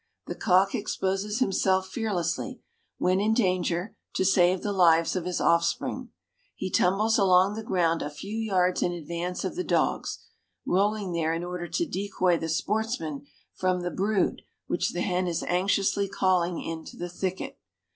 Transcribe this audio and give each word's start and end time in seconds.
The 0.25 0.33
cock 0.33 0.73
exposes 0.73 1.37
himself 1.37 1.89
fearlessly, 1.89 2.59
when 2.97 3.19
in 3.19 3.35
danger, 3.35 3.95
to 4.15 4.25
save 4.25 4.63
the 4.63 4.73
lives 4.73 5.15
of 5.15 5.25
his 5.25 5.39
offspring. 5.39 6.09
He 6.55 6.71
tumbles 6.71 7.19
along 7.19 7.53
the 7.53 7.61
ground 7.63 8.01
a 8.01 8.09
few 8.09 8.35
yards 8.35 8.81
in 8.81 8.93
advance 8.93 9.43
of 9.45 9.55
the 9.55 9.63
dogs, 9.63 10.17
rolling 10.65 11.11
there 11.13 11.35
in 11.35 11.43
order 11.43 11.67
to 11.67 11.85
decoy 11.85 12.39
the 12.39 12.49
sportsman 12.49 13.27
from 13.53 13.81
the 13.81 13.91
brood 13.91 14.41
which 14.65 14.91
the 14.93 15.01
hen 15.01 15.27
is 15.27 15.43
anxiously 15.43 16.09
calling 16.09 16.59
into 16.63 16.97
the 16.97 17.07
thicket. 17.07 17.59